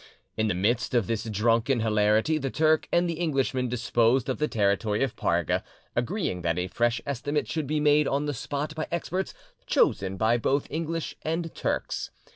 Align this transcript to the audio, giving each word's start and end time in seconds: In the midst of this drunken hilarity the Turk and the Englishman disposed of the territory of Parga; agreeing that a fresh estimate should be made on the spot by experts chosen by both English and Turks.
In 0.35 0.47
the 0.47 0.55
midst 0.55 0.95
of 0.95 1.05
this 1.05 1.25
drunken 1.25 1.81
hilarity 1.81 2.39
the 2.39 2.49
Turk 2.49 2.87
and 2.91 3.07
the 3.07 3.19
Englishman 3.19 3.69
disposed 3.69 4.29
of 4.29 4.39
the 4.39 4.47
territory 4.47 5.03
of 5.03 5.15
Parga; 5.15 5.63
agreeing 5.95 6.41
that 6.41 6.57
a 6.57 6.65
fresh 6.69 6.99
estimate 7.05 7.47
should 7.47 7.67
be 7.67 7.79
made 7.79 8.07
on 8.07 8.25
the 8.25 8.33
spot 8.33 8.73
by 8.73 8.87
experts 8.91 9.35
chosen 9.67 10.17
by 10.17 10.37
both 10.37 10.65
English 10.71 11.15
and 11.23 11.53
Turks. 11.53 12.09